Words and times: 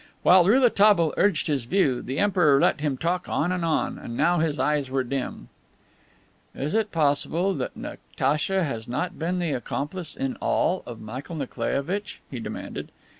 While 0.23 0.45
Rouletabille 0.45 1.13
urged 1.15 1.45
his 1.45 1.65
view, 1.65 2.01
the 2.01 2.17
Emperor 2.17 2.59
let 2.59 2.81
him 2.81 2.97
talk 2.97 3.29
on 3.29 3.51
and 3.51 3.63
on, 3.63 3.99
and 3.99 4.17
now 4.17 4.39
his 4.39 4.57
eyes 4.57 4.89
were 4.89 5.03
dim. 5.03 5.47
"Is 6.55 6.73
it 6.73 6.91
possible 6.91 7.53
that 7.53 7.77
Natacha 7.77 8.63
has 8.63 8.87
not 8.87 9.19
been 9.19 9.37
the 9.37 9.51
accomplice, 9.51 10.15
in 10.15 10.37
all, 10.37 10.81
of 10.87 10.99
Michael 11.01 11.35
Nikolaievitch?" 11.35 12.19
he 12.31 12.39
demanded. 12.39 12.89